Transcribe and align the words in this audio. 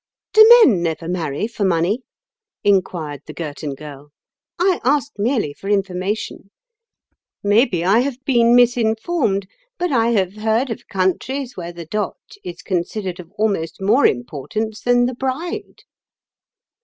"Do 0.33 0.43
men 0.63 0.81
never 0.81 1.07
marry 1.07 1.45
for 1.45 1.63
money?" 1.63 2.01
inquired 2.63 3.21
the 3.27 3.35
Girton 3.35 3.75
Girl. 3.75 4.09
"I 4.57 4.81
ask 4.83 5.11
merely 5.19 5.53
for 5.53 5.69
information. 5.69 6.49
Maybe 7.43 7.85
I 7.85 7.99
have 7.99 8.17
been 8.25 8.55
misinformed, 8.55 9.47
but 9.77 9.91
I 9.91 10.07
have 10.07 10.37
heard 10.37 10.71
of 10.71 10.87
countries 10.87 11.55
where 11.55 11.71
the 11.71 11.85
dot 11.85 12.17
is 12.43 12.63
considered 12.63 13.19
of 13.19 13.31
almost 13.37 13.79
more 13.79 14.07
importance 14.07 14.81
than 14.81 15.05
the 15.05 15.13
bride." 15.13 15.83